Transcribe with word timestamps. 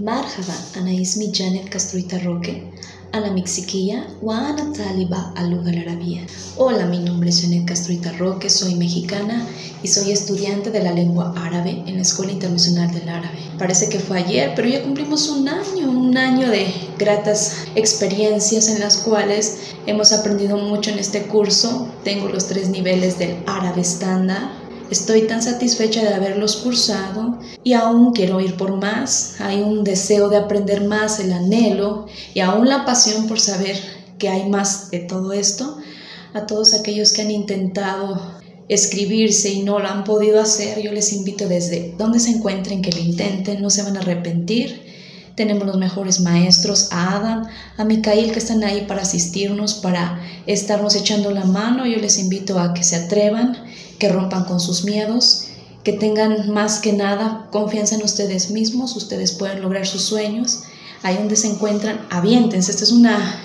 مرحبا 0.00 0.54
أنا 0.76 1.02
اسمي 1.02 1.26
جانيت 1.26 1.68
كاسترويتا 1.68 2.18
روque 2.18 2.50
أنا 3.14 3.30
مكسيكية 3.32 4.06
وأنا 4.22 4.72
طالبة 4.72 5.18
اللغة 5.38 5.70
العربية 5.70 6.20
Hola, 6.56 6.86
mi 6.86 6.98
nombre 6.98 7.28
es 7.28 7.42
Janet 7.42 7.66
Castruita 7.66 8.12
Roque, 8.18 8.50
soy 8.50 8.74
mexicana 8.74 9.46
y 9.82 9.88
soy 9.88 10.10
estudiante 10.10 10.70
de 10.70 10.82
la 10.82 10.92
lengua 10.92 11.32
árabe 11.36 11.82
en 11.86 11.94
la 11.96 12.02
Escuela 12.02 12.32
Internacional 12.32 12.92
del 12.92 13.08
Árabe. 13.08 13.38
Parece 13.58 13.88
que 13.88 14.00
fue 14.00 14.18
ayer, 14.18 14.52
pero 14.56 14.68
ya 14.68 14.82
cumplimos 14.82 15.28
un 15.28 15.48
año, 15.48 15.88
un 15.88 16.16
año 16.16 16.48
de 16.48 16.66
gratas 16.98 17.52
experiencias 17.76 18.68
en 18.68 18.80
las 18.80 18.98
cuales 18.98 19.58
hemos 19.86 20.12
aprendido 20.12 20.56
mucho 20.56 20.90
en 20.90 20.98
este 20.98 21.22
curso. 21.22 21.88
Tengo 22.02 22.28
los 22.28 22.48
tres 22.48 22.68
niveles 22.68 23.18
del 23.20 23.36
árabe 23.46 23.80
estándar, 23.82 24.50
Estoy 24.90 25.26
tan 25.26 25.42
satisfecha 25.42 26.02
de 26.02 26.14
haberlos 26.14 26.56
cursado 26.56 27.38
y 27.62 27.74
aún 27.74 28.12
quiero 28.12 28.40
ir 28.40 28.56
por 28.56 28.74
más. 28.76 29.34
Hay 29.38 29.60
un 29.60 29.84
deseo 29.84 30.30
de 30.30 30.38
aprender 30.38 30.84
más, 30.84 31.20
el 31.20 31.32
anhelo 31.32 32.06
y 32.32 32.40
aún 32.40 32.66
la 32.68 32.86
pasión 32.86 33.26
por 33.26 33.38
saber 33.38 33.76
que 34.18 34.30
hay 34.30 34.48
más 34.48 34.90
de 34.90 35.00
todo 35.00 35.34
esto. 35.34 35.76
A 36.32 36.46
todos 36.46 36.72
aquellos 36.72 37.12
que 37.12 37.20
han 37.20 37.30
intentado 37.30 38.38
escribirse 38.68 39.50
y 39.50 39.62
no 39.62 39.78
lo 39.78 39.88
han 39.88 40.04
podido 40.04 40.40
hacer, 40.40 40.80
yo 40.80 40.92
les 40.92 41.12
invito 41.12 41.48
desde 41.48 41.94
donde 41.98 42.18
se 42.18 42.30
encuentren 42.30 42.80
que 42.80 42.92
lo 42.92 42.98
intenten, 42.98 43.60
no 43.60 43.68
se 43.68 43.82
van 43.82 43.96
a 43.96 44.00
arrepentir. 44.00 44.88
Tenemos 45.34 45.66
los 45.66 45.76
mejores 45.76 46.20
maestros, 46.20 46.88
a 46.92 47.14
Adam, 47.16 47.46
a 47.76 47.84
Mikael, 47.84 48.32
que 48.32 48.38
están 48.38 48.64
ahí 48.64 48.86
para 48.88 49.02
asistirnos, 49.02 49.74
para 49.74 50.20
estarnos 50.46 50.96
echando 50.96 51.30
la 51.30 51.44
mano. 51.44 51.86
Yo 51.86 51.98
les 51.98 52.18
invito 52.18 52.58
a 52.58 52.74
que 52.74 52.82
se 52.82 52.96
atrevan 52.96 53.56
que 53.98 54.08
rompan 54.08 54.44
con 54.44 54.60
sus 54.60 54.84
miedos, 54.84 55.48
que 55.84 55.92
tengan 55.92 56.50
más 56.50 56.80
que 56.80 56.92
nada 56.92 57.48
confianza 57.50 57.94
en 57.94 58.02
ustedes 58.02 58.50
mismos, 58.50 58.96
ustedes 58.96 59.32
pueden 59.32 59.62
lograr 59.62 59.86
sus 59.86 60.02
sueños, 60.02 60.64
ahí 61.02 61.16
donde 61.16 61.36
se 61.36 61.48
encuentran, 61.48 62.00
aviéntense, 62.10 62.70
esta 62.70 62.84
es 62.84 62.92
una 62.92 63.40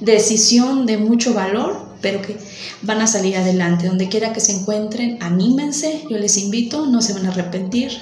decisión 0.00 0.86
de 0.86 0.98
mucho 0.98 1.32
valor, 1.32 1.86
pero 2.02 2.20
que 2.22 2.36
van 2.82 3.00
a 3.00 3.06
salir 3.06 3.36
adelante, 3.36 3.86
donde 3.86 4.08
quiera 4.08 4.32
que 4.32 4.40
se 4.40 4.52
encuentren, 4.52 5.18
anímense, 5.22 6.04
yo 6.10 6.18
les 6.18 6.36
invito, 6.36 6.86
no 6.86 7.00
se 7.00 7.14
van 7.14 7.26
a 7.26 7.30
arrepentir, 7.30 7.92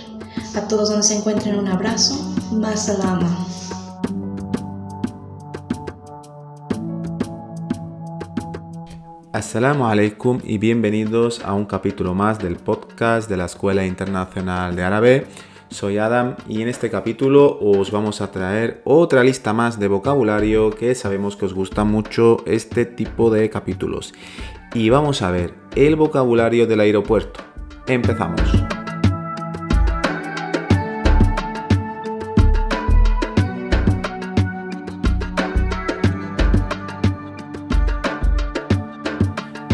a 0.55 0.62
todos 0.62 0.91
donde 0.91 1.06
se 1.06 1.16
encuentren 1.16 1.58
un 1.58 1.69
abrazo, 1.69 2.14
más. 2.52 2.91
Assalamu 9.34 9.86
alaikum 9.86 10.38
y 10.44 10.58
bienvenidos 10.58 11.44
a 11.44 11.54
un 11.54 11.64
capítulo 11.64 12.14
más 12.14 12.38
del 12.38 12.54
podcast 12.54 13.28
de 13.28 13.36
la 13.36 13.46
Escuela 13.46 13.84
Internacional 13.84 14.76
de 14.76 14.84
Árabe. 14.84 15.26
Soy 15.70 15.98
Adam 15.98 16.36
y 16.48 16.62
en 16.62 16.68
este 16.68 16.88
capítulo 16.88 17.58
os 17.60 17.91
vamos 17.91 18.20
a 18.20 18.30
traer 18.30 18.80
otra 18.84 19.24
lista 19.24 19.52
más 19.52 19.80
de 19.80 19.88
vocabulario 19.88 20.70
que 20.70 20.94
sabemos 20.94 21.34
que 21.34 21.46
os 21.46 21.52
gusta 21.52 21.82
mucho 21.82 22.44
este 22.46 22.84
tipo 22.84 23.28
de 23.32 23.50
capítulos. 23.50 24.14
Y 24.72 24.91
vamos 24.91 25.20
a 25.20 25.32
ver 25.32 25.52
el 25.74 25.96
vocabulario 25.96 26.69
del 26.69 26.78
aeropuerto. 26.78 27.41
Empezamos. 27.88 28.63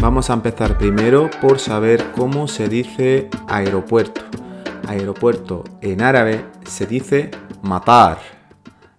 Vamos 0.01 0.31
a 0.31 0.33
empezar 0.33 0.79
primero 0.79 1.29
por 1.41 1.59
saber 1.59 2.11
cómo 2.13 2.47
se 2.47 2.67
dice 2.67 3.29
aeropuerto. 3.47 4.21
Aeropuerto 4.87 5.63
en 5.79 6.01
árabe 6.01 6.43
se 6.65 6.87
dice 6.87 7.29
matar, 7.61 8.17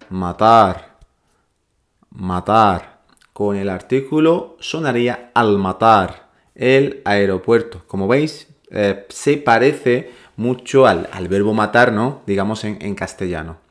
matar, 0.09 0.95
matar. 2.09 3.01
Con 3.33 3.57
el 3.57 3.67
artículo 3.67 4.55
sonaría 4.61 5.31
al 5.33 5.57
matar, 5.57 6.29
el 6.55 7.01
aeropuerto. 7.03 7.83
Como 7.85 8.07
veis, 8.07 8.47
eh, 8.71 9.05
se 9.09 9.35
parece 9.35 10.13
mucho 10.37 10.87
al, 10.87 11.09
verbo 11.27 11.53
matar, 11.53 11.91
¿no? 11.91 12.21
Digamos 12.25 12.63
en 12.63 12.95
castellano. 12.95 13.62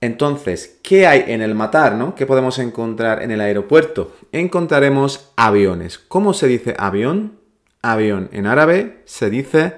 Entonces, 0.00 0.78
¿qué 0.82 1.06
hay 1.06 1.24
en 1.26 1.42
el 1.42 1.54
matar, 1.54 1.94
no? 1.94 2.14
¿Qué 2.14 2.24
podemos 2.24 2.58
encontrar 2.58 3.22
en 3.22 3.30
el 3.30 3.40
aeropuerto? 3.40 4.16
Encontraremos 4.32 5.30
aviones. 5.36 5.98
¿Cómo 5.98 6.32
se 6.32 6.46
dice 6.46 6.74
avión? 6.78 7.38
Avión 7.82 8.28
en 8.32 8.46
árabe 8.46 9.02
se 9.04 9.28
dice 9.28 9.76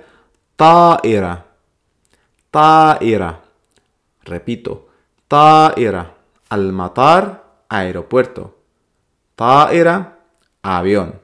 ta'ira. 0.56 1.46
Ta'ira. 2.50 3.40
Repito, 4.24 4.88
ta'ira. 5.26 6.14
Al 6.48 6.72
matar, 6.72 7.44
aeropuerto. 7.68 8.58
Ta'ira, 9.34 10.18
avión. 10.62 11.21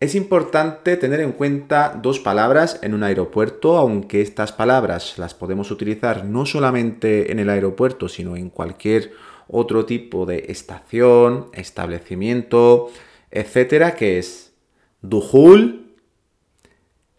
Es 0.00 0.14
importante 0.14 0.96
tener 0.96 1.20
en 1.20 1.32
cuenta 1.32 1.94
dos 2.02 2.20
palabras 2.20 2.78
en 2.80 2.94
un 2.94 3.02
aeropuerto, 3.02 3.76
aunque 3.76 4.22
estas 4.22 4.50
palabras 4.50 5.18
las 5.18 5.34
podemos 5.34 5.70
utilizar 5.70 6.24
no 6.24 6.46
solamente 6.46 7.30
en 7.30 7.38
el 7.38 7.50
aeropuerto, 7.50 8.08
sino 8.08 8.34
en 8.34 8.48
cualquier 8.48 9.12
otro 9.46 9.84
tipo 9.84 10.24
de 10.24 10.46
estación, 10.48 11.48
establecimiento, 11.52 12.88
etcétera, 13.30 13.94
que 13.94 14.18
es 14.18 14.54
duhul, 15.02 15.92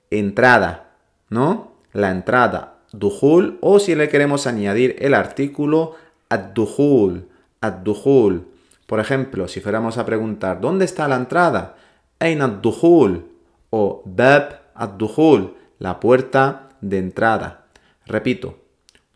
entrada, 0.10 0.96
¿no? 1.30 1.74
La 1.94 2.10
entrada, 2.10 2.80
duhul, 2.94 3.60
o 3.62 3.78
si 3.78 3.94
le 3.94 4.10
queremos 4.10 4.48
añadir 4.48 4.96
el 4.98 5.14
artículo, 5.14 5.94
ad-duhul, 6.30 7.28
ad-duhul. 7.62 8.48
Por 8.88 9.00
ejemplo, 9.00 9.48
si 9.48 9.62
fuéramos 9.62 10.00
a 10.00 10.06
preguntar, 10.08 10.60
¿dónde 10.60 10.86
está 10.86 11.08
la 11.08 11.18
entrada? 11.18 11.76
Ain 12.22 12.42
ad-dukhul 12.46 13.26
o 13.72 14.04
bab 14.06 14.62
ad-dukhul, 14.76 15.58
la 15.80 16.00
puerta 16.00 16.70
de 16.80 17.00
entrada. 17.00 17.66
Repito, 18.06 18.60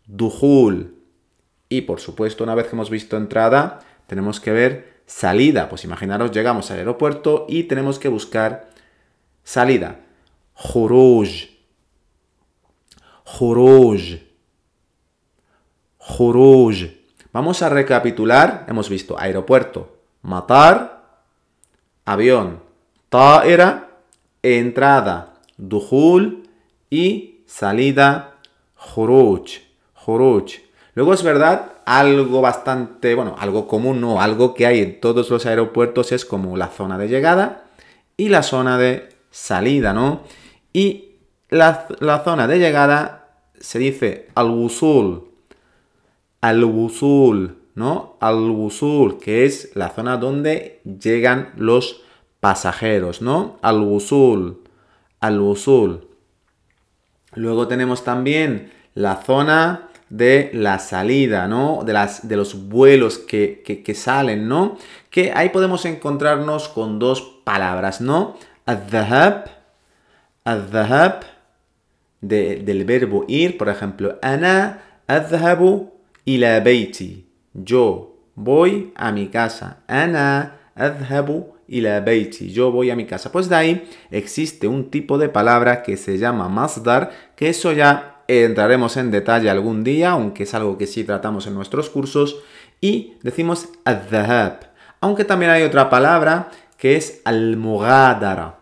dukhul. 0.06 0.96
Y 1.68 1.82
por 1.82 2.00
supuesto, 2.00 2.42
una 2.42 2.56
vez 2.56 2.66
que 2.66 2.74
hemos 2.74 2.90
visto 2.90 3.16
entrada, 3.16 3.78
tenemos 4.08 4.40
que 4.40 4.50
ver 4.50 5.02
salida. 5.06 5.68
Pues 5.68 5.84
imaginaros, 5.84 6.32
llegamos 6.32 6.70
al 6.70 6.78
aeropuerto 6.78 7.46
y 7.48 7.64
tenemos 7.64 8.00
que 8.00 8.08
buscar 8.08 8.70
salida. 9.44 10.00
Juruj. 10.54 11.28
Juruj. 13.24 14.20
Juruj. 15.98 16.76
Vamos 17.32 17.62
a 17.62 17.68
recapitular. 17.68 18.66
Hemos 18.68 18.88
visto 18.88 19.18
aeropuerto, 19.18 19.98
matar, 20.22 21.20
avión, 22.04 22.65
Ta'ira, 23.16 23.88
entrada, 24.42 25.40
duhul 25.56 26.42
y 26.90 27.40
salida, 27.46 28.34
juruj. 28.74 30.50
Luego 30.94 31.14
es 31.14 31.22
verdad, 31.22 31.72
algo 31.86 32.42
bastante, 32.42 33.14
bueno, 33.14 33.34
algo 33.38 33.66
común, 33.66 34.02
no, 34.02 34.20
algo 34.20 34.52
que 34.52 34.66
hay 34.66 34.80
en 34.82 35.00
todos 35.00 35.30
los 35.30 35.46
aeropuertos 35.46 36.12
es 36.12 36.26
como 36.26 36.58
la 36.58 36.68
zona 36.68 36.98
de 36.98 37.08
llegada 37.08 37.64
y 38.18 38.28
la 38.28 38.42
zona 38.42 38.76
de 38.76 39.08
salida, 39.30 39.94
¿no? 39.94 40.20
Y 40.74 41.12
la, 41.48 41.86
zona 42.22 42.46
de 42.46 42.58
llegada 42.58 43.30
se 43.58 43.78
dice 43.78 44.28
al-wusul, 44.34 45.30
al-wusul, 46.42 47.56
¿no? 47.76 48.18
Al-wusul, 48.20 49.16
que 49.16 49.46
es 49.46 49.70
la 49.74 49.88
zona 49.88 50.18
donde 50.18 50.82
llegan 50.84 51.54
los 51.56 52.02
pasajeros, 52.40 53.22
¿no? 53.22 53.58
Al-Wusul, 53.62 54.62
al-Wusul. 55.20 56.08
Luego 57.34 57.68
tenemos 57.68 58.04
también 58.04 58.72
la 58.94 59.16
zona 59.16 59.88
de 60.08 60.50
la 60.54 60.78
salida, 60.78 61.48
¿no? 61.48 61.82
De, 61.84 61.92
las, 61.92 62.28
de 62.28 62.36
los 62.36 62.68
vuelos 62.68 63.18
que, 63.18 63.92
salen, 63.94 64.48
¿no? 64.48 64.78
Que 65.10 65.32
ahí 65.32 65.48
podemos 65.48 65.84
encontrarnos 65.84 66.68
con 66.68 66.98
dos 66.98 67.22
palabras, 67.44 68.00
¿no? 68.00 68.36
Al-Dhahab, 68.64 69.50
al-Dhahab, 70.44 71.24
del 72.20 72.84
verbo 72.84 73.24
ir, 73.28 73.58
por 73.58 73.68
ejemplo, 73.68 74.18
Ana 74.22 74.82
adhabu 75.06 75.92
ila 76.24 76.60
beiti. 76.60 77.28
Yo 77.54 78.16
voy 78.34 78.92
a 78.96 79.12
mi 79.12 79.28
casa. 79.28 79.78
Ana 79.86 80.56
adhabu 80.74 81.55
y 81.68 81.80
la 81.80 82.00
beiti, 82.00 82.52
yo 82.52 82.70
voy 82.70 82.90
a 82.90 82.96
mi 82.96 83.06
casa. 83.06 83.32
Pues 83.32 83.48
de 83.48 83.56
ahí 83.56 83.88
existe 84.10 84.68
un 84.68 84.90
tipo 84.90 85.18
de 85.18 85.28
palabra 85.28 85.82
que 85.82 85.96
se 85.96 86.18
llama 86.18 86.48
masdar, 86.48 87.10
que 87.36 87.48
eso 87.48 87.72
ya 87.72 88.22
entraremos 88.28 88.96
en 88.96 89.10
detalle 89.10 89.50
algún 89.50 89.84
día, 89.84 90.10
aunque 90.10 90.44
es 90.44 90.54
algo 90.54 90.78
que 90.78 90.86
sí 90.86 91.04
tratamos 91.04 91.46
en 91.46 91.54
nuestros 91.54 91.90
cursos, 91.90 92.42
y 92.80 93.14
decimos 93.22 93.68
al 93.84 94.60
Aunque 95.00 95.24
también 95.24 95.50
hay 95.50 95.62
otra 95.62 95.90
palabra 95.90 96.50
que 96.76 96.96
es 96.96 97.20
al-mughadara. 97.24 98.56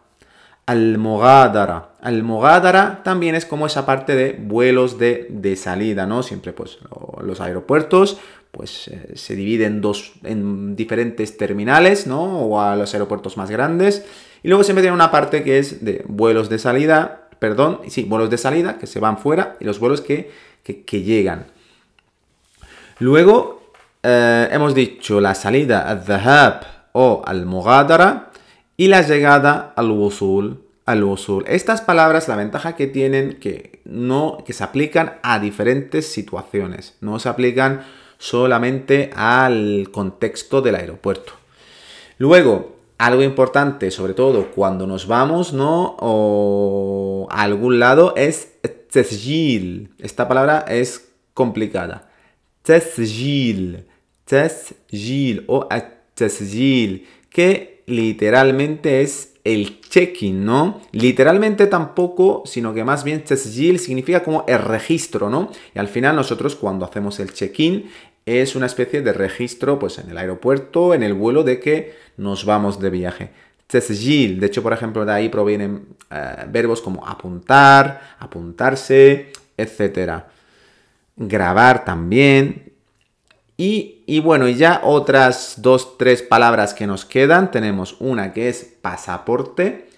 Al-Mogadara. 0.66 1.90
Al-Mogadara 2.00 3.02
también 3.02 3.34
es 3.34 3.44
como 3.44 3.66
esa 3.66 3.84
parte 3.84 4.14
de 4.14 4.32
vuelos 4.32 4.98
de, 4.98 5.56
salida, 5.56 6.06
¿no? 6.06 6.22
Siempre 6.22 6.52
pues 6.52 6.78
los 7.22 7.40
aeropuertos 7.40 8.18
pues 8.54 8.88
eh, 8.88 9.12
se 9.16 9.34
dividen 9.34 9.80
dos, 9.80 10.12
en 10.22 10.76
diferentes 10.76 11.36
terminales, 11.36 12.06
¿no? 12.06 12.22
O 12.22 12.60
a 12.60 12.76
los 12.76 12.94
aeropuertos 12.94 13.36
más 13.36 13.50
grandes. 13.50 14.04
Y 14.42 14.48
luego 14.48 14.62
siempre 14.62 14.82
tiene 14.82 14.94
una 14.94 15.10
parte 15.10 15.42
que 15.42 15.58
es 15.58 15.84
de 15.84 16.04
vuelos 16.06 16.48
de 16.48 16.58
salida, 16.58 17.28
perdón, 17.40 17.80
sí, 17.88 18.04
vuelos 18.04 18.30
de 18.30 18.38
salida 18.38 18.78
que 18.78 18.86
se 18.86 19.00
van 19.00 19.18
fuera 19.18 19.56
y 19.58 19.64
los 19.64 19.80
vuelos 19.80 20.00
que, 20.00 20.30
llegan. 20.64 21.46
Luego 23.00 23.72
eh, 24.02 24.48
hemos 24.52 24.74
dicho 24.74 25.20
la 25.20 25.34
salida 25.34 25.88
al-Dhahab 25.90 26.60
o 26.92 27.22
al-Mughadara 27.26 28.30
y 28.76 28.86
la 28.86 29.02
llegada 29.02 29.72
al-Wusul. 29.74 30.60
Al-Wusul. 30.86 31.44
Estas 31.48 31.80
palabras, 31.80 32.28
la 32.28 32.36
ventaja 32.36 32.76
que 32.76 32.86
tienen 32.86 33.40
que 33.40 33.80
no 33.84 34.44
que 34.46 34.52
se 34.52 34.62
aplican 34.62 35.14
a 35.22 35.38
diferentes 35.38 36.12
situaciones, 36.12 36.94
no 37.00 37.18
se 37.18 37.30
aplican 37.30 37.82
solamente 38.24 39.10
al 39.14 39.90
contexto 39.92 40.62
del 40.62 40.76
aeropuerto. 40.76 41.34
Luego, 42.16 42.76
algo 42.96 43.22
importante, 43.22 43.90
sobre 43.90 44.14
todo 44.14 44.50
cuando 44.50 44.86
nos 44.86 45.06
vamos, 45.06 45.52
¿no? 45.52 45.94
O 46.00 47.28
a 47.30 47.42
algún 47.42 47.78
lado, 47.78 48.14
es 48.16 48.52
tesjil. 48.90 49.90
Esta 49.98 50.26
palabra 50.26 50.64
es 50.66 51.10
complicada. 51.34 52.08
Tesjil. 52.62 53.84
Tesjil 54.24 55.44
o 55.46 55.68
tesjil, 56.14 57.06
que 57.28 57.82
literalmente 57.84 59.02
es 59.02 59.34
el 59.44 59.82
check-in, 59.82 60.44
¿no? 60.44 60.80
Literalmente 60.90 61.66
tampoco, 61.66 62.42
sino 62.46 62.72
que 62.72 62.82
más 62.82 63.04
bien 63.04 63.22
tesjil 63.22 63.78
significa 63.78 64.24
como 64.24 64.44
el 64.48 64.58
registro, 64.58 65.28
¿no? 65.28 65.50
Y 65.74 65.78
al 65.78 65.88
final 65.88 66.16
nosotros 66.16 66.56
cuando 66.56 66.86
hacemos 66.86 67.20
el 67.20 67.34
check-in 67.34 67.90
es 68.26 68.56
una 68.56 68.66
especie 68.66 69.02
de 69.02 69.12
registro 69.12 69.78
pues 69.78 69.98
en 69.98 70.10
el 70.10 70.18
aeropuerto, 70.18 70.94
en 70.94 71.02
el 71.02 71.14
vuelo 71.14 71.42
de 71.42 71.60
que 71.60 71.94
nos 72.16 72.44
vamos 72.44 72.80
de 72.80 72.90
viaje. 72.90 73.30
De 73.74 74.46
hecho, 74.46 74.62
por 74.62 74.72
ejemplo, 74.72 75.04
de 75.04 75.12
ahí 75.12 75.28
provienen 75.28 75.88
eh, 76.08 76.46
verbos 76.48 76.80
como 76.80 77.04
apuntar, 77.04 78.16
apuntarse, 78.20 79.32
etc. 79.56 80.22
Grabar 81.16 81.84
también. 81.84 82.72
Y, 83.56 84.04
y, 84.06 84.20
bueno, 84.20 84.46
y 84.46 84.54
ya 84.54 84.80
otras 84.84 85.56
dos, 85.58 85.98
tres 85.98 86.22
palabras 86.22 86.72
que 86.72 86.86
nos 86.86 87.04
quedan. 87.04 87.50
Tenemos 87.50 87.96
una 87.98 88.32
que 88.32 88.48
es 88.48 88.76
pasaporte. 88.80 89.88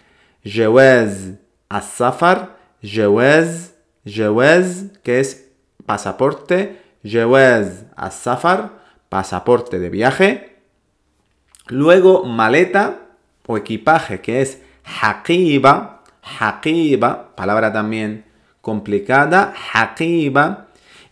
Jewez 0.42 1.34
asafar. 1.68 2.56
Jewez, 2.82 3.74
jewez, 4.06 4.92
que 5.02 5.20
es 5.20 5.48
pasaporte. 5.84 6.80
Jewez 7.06 7.84
asafar, 7.96 8.70
pasaporte 9.08 9.78
de 9.78 9.90
viaje. 9.90 10.56
Luego 11.68 12.24
maleta 12.24 13.00
o 13.46 13.56
equipaje, 13.56 14.20
que 14.20 14.42
es 14.42 14.60
haqiba, 14.84 16.02
haqiba, 16.38 17.34
palabra 17.36 17.72
también 17.72 18.24
complicada, 18.60 19.54
haqiba. 19.72 20.66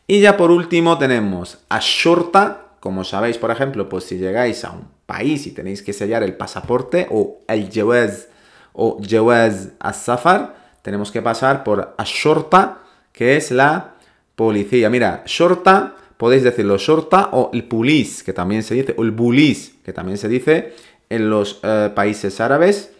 Y 0.06 0.20
ya 0.20 0.37
por 0.37 0.50
último 0.50 0.99
tenemos 0.99 1.58
ashurta, 1.69 2.67
como 2.81 3.05
sabéis, 3.05 3.38
por 3.38 3.50
ejemplo, 3.50 3.88
pues 3.88 4.05
si 4.05 4.19
llegáis 4.19 4.64
a 4.64 4.73
un 4.73 4.88
país 5.06 5.47
y 5.47 5.52
tenéis 5.52 5.82
que 5.82 5.93
sellar 5.93 6.23
el 6.23 6.37
pasaporte 6.37 7.06
o 7.11 7.38
el 7.49 7.70
jewez 7.70 8.29
o 8.73 9.00
jewez 9.02 9.73
asafar, 9.81 10.56
tenemos 10.82 11.11
que 11.11 11.23
pasar 11.23 11.64
por 11.64 11.94
ashurta, 11.97 12.79
que 13.12 13.37
es 13.37 13.50
la 13.50 13.94
policía. 14.36 14.90
Mira, 14.90 15.22
shorta 15.26 15.96
podéis 16.16 16.42
decirlo 16.42 16.78
shorta 16.78 17.31
o 17.32 17.50
el 17.52 17.64
pulis, 17.64 18.22
que 18.22 18.32
también 18.32 18.62
se 18.62 18.75
dice, 18.75 18.94
o 18.96 19.02
el 19.02 19.10
bulis, 19.10 19.75
que 19.84 19.92
también 19.92 20.19
se 20.19 20.28
dice 20.28 20.72
en 21.10 21.31
los 21.31 21.60
eh, 21.62 21.90
países 21.94 22.40
árabes. 22.40 22.92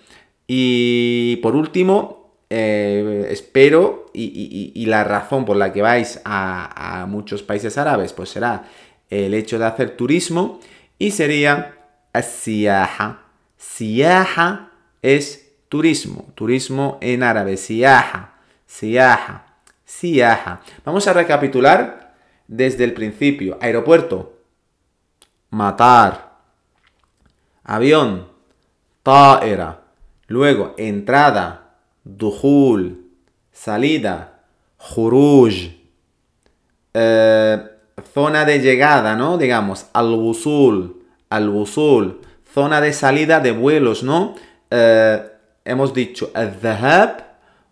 Y 0.47 1.37
por 1.37 1.57
último, 1.57 2.35
eh, 2.51 3.29
espero, 3.31 4.11
y, 4.13 4.85
la 4.87 5.05
razón 5.05 5.45
por 5.45 5.57
la 5.57 5.73
que 5.73 5.83
vais 5.83 6.21
a, 6.25 7.07
muchos 7.09 7.43
países 7.43 7.79
árabes, 7.79 8.13
pues 8.13 8.29
será 8.29 8.69
el 9.11 9.35
hecho 9.35 9.59
de 9.59 9.65
hacer 9.65 9.97
turismo, 9.97 10.61
y 10.99 11.13
sería 11.13 11.79
siyaha. 12.15 13.23
Siyaha 13.57 14.71
es 15.03 15.53
turismo, 15.69 16.31
turismo 16.35 16.99
en 17.01 17.23
árabe, 17.23 17.57
siyaha, 17.57 18.35
siyaha, 18.67 19.44
Vamos 20.85 21.07
a 21.09 21.13
recapitular 21.13 22.15
desde 22.47 22.85
el 22.85 22.95
principio. 22.95 23.59
Aeropuerto, 23.61 24.39
matar. 25.51 26.35
Avión, 27.63 28.29
ta'era. 29.03 29.81
Luego, 30.27 30.75
entrada, 30.77 31.77
duhul. 32.05 33.07
Salida, 33.53 34.41
juruj. 34.79 35.71
Eh, 36.93 37.71
zona 38.13 38.45
de 38.45 38.61
llegada, 38.61 39.17
¿no? 39.17 39.39
Digamos, 39.39 39.87
al-wusul, 39.93 41.05
al-wusul. 41.31 42.21
Zona 42.53 42.81
de 42.81 42.93
salida 42.93 43.41
de 43.41 43.53
vuelos, 43.53 44.03
¿no? 44.03 44.35
Eh, 44.71 45.23
hemos 45.65 45.95
dicho 45.95 46.31
al-dhahab 46.35 47.25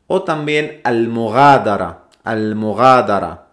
o 0.06 0.22
también 0.22 0.80
al-mughadara, 0.84 2.01
al-mughadara. 2.24 3.48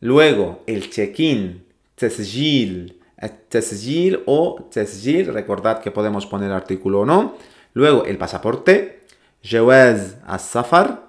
Luego, 0.00 0.62
el 0.66 0.90
check-in, 0.90 1.64
tesjil, 1.94 3.00
tesjil 3.48 4.22
o 4.26 4.68
tesjil, 4.72 5.32
recordad 5.32 5.80
que 5.80 5.90
podemos 5.90 6.26
poner 6.26 6.52
artículo 6.52 7.00
o 7.00 7.06
no. 7.06 7.36
Luego, 7.74 8.04
el 8.04 8.18
pasaporte, 8.18 9.00
jawaz 9.42 10.16
as-safar. 10.26 11.08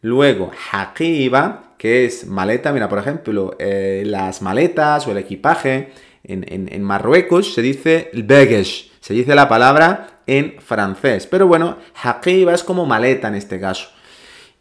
Luego, 0.00 0.50
haqiba, 0.72 1.74
que 1.78 2.04
es 2.04 2.26
maleta. 2.26 2.72
Mira, 2.72 2.88
por 2.88 2.98
ejemplo, 2.98 3.54
eh, 3.58 4.02
las 4.06 4.42
maletas 4.42 5.06
o 5.06 5.12
el 5.12 5.18
equipaje. 5.18 5.92
En, 6.24 6.82
Marruecos 6.84 7.52
se 7.52 7.62
dice 7.62 8.10
el 8.12 8.22
baggage, 8.22 8.90
se 9.00 9.12
dice 9.12 9.34
la 9.34 9.48
palabra 9.48 10.20
en 10.26 10.56
francés. 10.60 11.26
Pero 11.26 11.48
bueno, 11.48 11.78
haqiba 12.00 12.54
es 12.54 12.62
como 12.62 12.86
maleta 12.86 13.28
en 13.28 13.34
este 13.34 13.60
caso. 13.60 13.88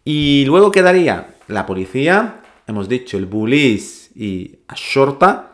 Y 0.03 0.45
luego 0.45 0.71
quedaría 0.71 1.35
la 1.47 1.65
policía, 1.65 2.41
hemos 2.67 2.89
dicho 2.89 3.17
el 3.17 3.25
bulis 3.25 4.11
y 4.15 4.59
ashorta. 4.67 5.51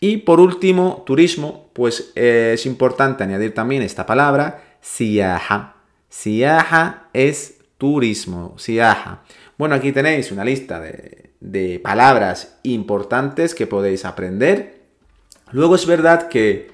Y 0.00 0.18
por 0.18 0.40
último, 0.40 1.02
turismo, 1.06 1.70
pues 1.72 2.12
eh, 2.14 2.52
es 2.54 2.66
importante 2.66 3.24
añadir 3.24 3.54
también 3.54 3.82
esta 3.82 4.06
palabra, 4.06 4.62
siyaha. 4.80 5.76
Siyaha 6.08 7.08
es 7.12 7.58
turismo, 7.78 8.54
siyaha. 8.58 9.22
Bueno, 9.56 9.74
aquí 9.74 9.92
tenéis 9.92 10.32
una 10.32 10.44
lista 10.44 10.80
de, 10.80 11.80
palabras 11.82 12.58
importantes 12.62 13.54
que 13.54 13.66
podéis 13.66 14.04
aprender. 14.04 14.80
Luego 15.52 15.74
es 15.74 15.86
verdad 15.86 16.28
que 16.28 16.70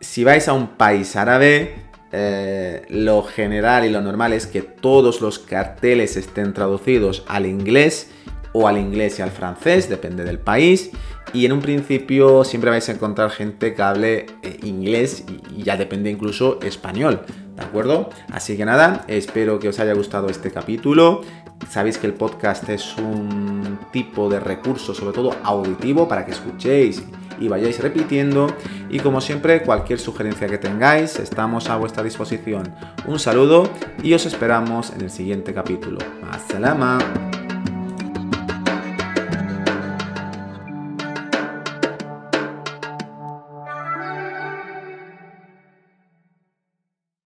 si 0.00 0.24
vais 0.24 0.48
a 0.48 0.52
un 0.52 0.76
país 0.76 1.14
árabe, 1.16 1.74
eh, 2.12 2.82
lo 2.90 3.22
general 3.22 3.84
y 3.86 3.90
lo 3.90 4.02
normal 4.02 4.32
es 4.34 4.46
que 4.46 4.62
todos 4.62 5.20
los 5.20 5.38
carteles 5.38 6.16
estén 6.16 6.52
traducidos 6.52 7.24
al 7.26 7.46
inglés 7.46 8.10
o 8.52 8.68
al 8.68 8.76
inglés 8.76 9.18
y 9.18 9.22
al 9.22 9.30
francés, 9.30 9.88
depende 9.88 10.24
del 10.24 10.38
país. 10.38 10.90
Y 11.32 11.46
en 11.46 11.52
un 11.52 11.60
principio 11.60 12.44
siempre 12.44 12.70
vais 12.70 12.86
a 12.88 12.92
encontrar 12.92 13.30
gente 13.30 13.74
que 13.74 13.82
hable 13.82 14.26
eh, 14.42 14.58
inglés 14.62 15.24
y 15.56 15.62
ya 15.62 15.76
depende 15.78 16.10
incluso 16.10 16.60
español, 16.60 17.22
¿de 17.56 17.62
acuerdo? 17.62 18.10
Así 18.30 18.56
que 18.56 18.66
nada, 18.66 19.04
espero 19.08 19.58
que 19.58 19.68
os 19.68 19.78
haya 19.80 19.94
gustado 19.94 20.28
este 20.28 20.50
capítulo. 20.50 21.22
Sabéis 21.70 21.96
que 21.96 22.06
el 22.06 22.14
podcast 22.14 22.68
es 22.68 22.94
un 22.98 23.78
tipo 23.92 24.28
de 24.28 24.40
recurso, 24.40 24.94
sobre 24.94 25.14
todo 25.14 25.34
auditivo, 25.44 26.08
para 26.08 26.26
que 26.26 26.32
escuchéis 26.32 27.02
y 27.42 27.48
vayáis 27.48 27.80
repitiendo. 27.80 28.46
Y 28.88 29.00
como 29.00 29.20
siempre, 29.20 29.62
cualquier 29.62 29.98
sugerencia 29.98 30.46
que 30.46 30.58
tengáis, 30.58 31.18
estamos 31.18 31.68
a 31.68 31.76
vuestra 31.76 32.02
disposición. 32.02 32.74
Un 33.06 33.18
saludo 33.18 33.68
y 34.02 34.14
os 34.14 34.24
esperamos 34.26 34.92
en 34.92 35.02
el 35.02 35.10
siguiente 35.10 35.52
capítulo. 35.52 35.98
¡Hasta 36.30 37.31